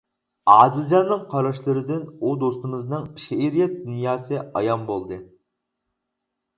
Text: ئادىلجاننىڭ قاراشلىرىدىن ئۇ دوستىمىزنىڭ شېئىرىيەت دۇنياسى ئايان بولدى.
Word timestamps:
ئادىلجاننىڭ 0.53 1.19
قاراشلىرىدىن 1.33 2.01
ئۇ 2.09 2.33
دوستىمىزنىڭ 2.45 3.07
شېئىرىيەت 3.27 3.79
دۇنياسى 3.87 4.43
ئايان 4.49 4.93
بولدى. 4.93 5.25